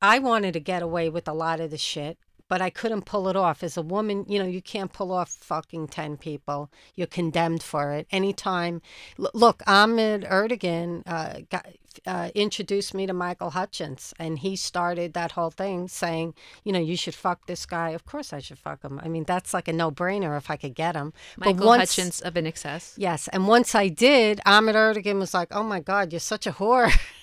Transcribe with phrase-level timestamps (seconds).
[0.00, 3.28] I wanted to get away with a lot of the shit, but I couldn't pull
[3.28, 3.62] it off.
[3.62, 6.70] As a woman, you know, you can't pull off fucking 10 people.
[6.94, 8.06] You're condemned for it.
[8.10, 8.80] Anytime.
[9.18, 11.66] L- look, Ahmet Ertegun uh, got,
[12.06, 16.34] uh, introduced me to Michael Hutchence, and he started that whole thing saying,
[16.64, 17.90] you know, you should fuck this guy.
[17.90, 19.00] Of course I should fuck him.
[19.02, 21.12] I mean, that's like a no brainer if I could get him.
[21.36, 22.94] Michael but once, Hutchence of INXS.
[22.96, 23.28] Yes.
[23.28, 26.90] And once I did, Ahmet Ertegun was like, oh my God, you're such a whore.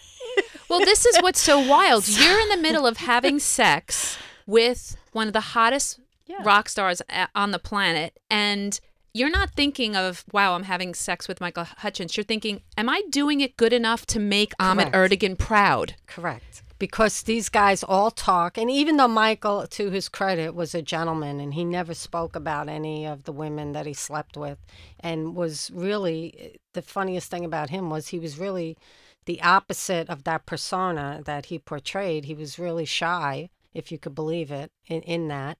[0.69, 2.07] Well, this is what's so wild.
[2.07, 6.41] You're in the middle of having sex with one of the hottest Yeah.
[6.43, 7.01] rock stars
[7.33, 8.79] on the planet, and
[9.13, 12.17] you're not thinking of, wow, I'm having sex with Michael Hutchence.
[12.17, 14.91] You're thinking, am I doing it good enough to make Ahmet.
[14.91, 15.95] Ertegun proud?
[16.05, 16.63] Correct.
[16.79, 21.39] Because these guys all talk, and even though Michael, to his credit, was a gentleman
[21.39, 24.57] and he never spoke about any of the women that he slept with,
[24.99, 28.77] and was really eh, the funniest thing about him was he was really
[29.25, 32.25] the opposite of that persona that he portrayed.
[32.25, 35.57] He was really shy, if you could believe it, in, in that.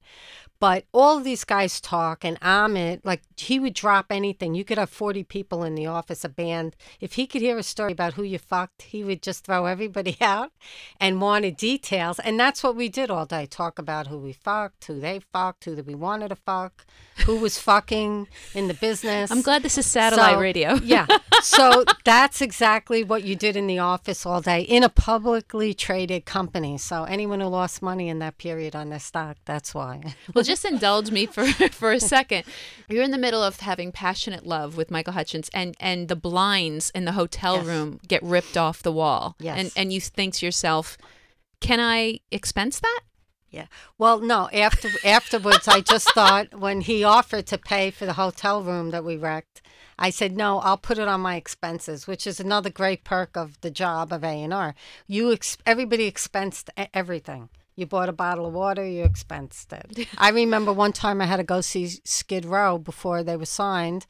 [0.57, 4.55] But all of these guys talk, and Ahmet, like, he would drop anything.
[4.55, 6.77] You could have 40 people in the office, a band.
[7.01, 10.17] If he could hear a story about who you fucked, he would just throw everybody
[10.21, 10.53] out
[10.99, 12.19] and wanted details.
[12.19, 15.65] And that's what we did all day talk about who we fucked, who they fucked,
[15.65, 16.85] who that we wanted to fuck,
[17.25, 19.31] who was fucking in the business.
[19.31, 20.73] I'm glad this is satellite So, radio.
[20.83, 21.05] yeah.
[21.41, 26.25] So that's exactly what you did in the office all day in a publicly traded
[26.25, 26.77] company.
[26.77, 30.01] So anyone who lost money in that period on their stock, that's why.
[30.33, 32.43] Well, just indulge me for for a second.
[32.89, 36.89] You're in the middle of having passionate love with Michael Hutchence, and and the blinds
[36.93, 37.65] in the hotel Yes.
[37.65, 39.35] room get ripped off the wall.
[39.39, 39.57] Yes.
[39.59, 40.97] And and you think to yourself,
[41.61, 43.01] can I expense that?
[43.49, 43.67] Yeah.
[43.97, 44.49] Well, no.
[44.51, 49.05] After afterwards, I just thought when he offered to pay for the hotel room that
[49.05, 49.61] we wrecked,
[49.97, 50.59] I said no.
[50.59, 54.23] I'll put it on my expenses, which is another great perk of the job of
[54.25, 54.75] A and R.
[55.07, 57.47] You ex- everybody expensed everything.
[57.75, 60.07] You bought a bottle of water, you expensed it.
[60.17, 64.05] I remember one time I had to go see Skid Row before they were signed,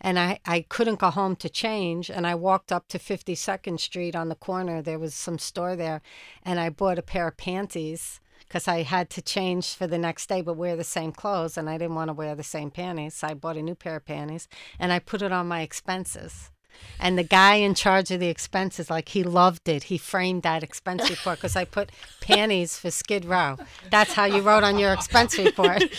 [0.00, 2.10] and I, I couldn't go home to change.
[2.10, 4.82] And I walked up to 52nd Street on the corner.
[4.82, 6.02] There was some store there,
[6.42, 10.28] and I bought a pair of panties because I had to change for the next
[10.28, 13.14] day but wear the same clothes, and I didn't want to wear the same panties.
[13.14, 14.46] So I bought a new pair of panties,
[14.78, 16.50] and I put it on my expenses.
[16.98, 19.84] And the guy in charge of the expenses, like he loved it.
[19.84, 23.58] He framed that expense report because I put panties for Skid Row.
[23.90, 25.82] That's how you wrote on your expense report.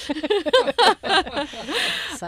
[2.18, 2.28] so